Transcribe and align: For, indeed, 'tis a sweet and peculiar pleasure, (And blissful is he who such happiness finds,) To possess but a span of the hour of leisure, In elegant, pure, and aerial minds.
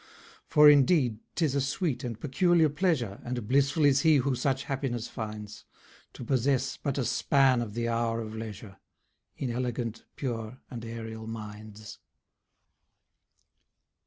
For, 0.47 0.67
indeed, 0.67 1.19
'tis 1.35 1.53
a 1.53 1.61
sweet 1.61 2.03
and 2.03 2.19
peculiar 2.19 2.69
pleasure, 2.69 3.21
(And 3.23 3.47
blissful 3.47 3.85
is 3.85 4.01
he 4.01 4.15
who 4.15 4.33
such 4.33 4.63
happiness 4.63 5.07
finds,) 5.07 5.63
To 6.13 6.23
possess 6.23 6.75
but 6.75 6.97
a 6.97 7.05
span 7.05 7.61
of 7.61 7.75
the 7.75 7.87
hour 7.87 8.19
of 8.19 8.33
leisure, 8.33 8.77
In 9.37 9.51
elegant, 9.51 10.05
pure, 10.15 10.59
and 10.71 10.83
aerial 10.83 11.27
minds. 11.27 11.99